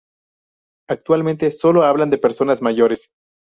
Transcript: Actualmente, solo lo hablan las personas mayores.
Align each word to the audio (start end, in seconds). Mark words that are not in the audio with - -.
Actualmente, 0.89 1.51
solo 1.51 1.81
lo 1.81 1.85
hablan 1.85 2.09
las 2.09 2.17
personas 2.19 2.63
mayores. 2.63 3.11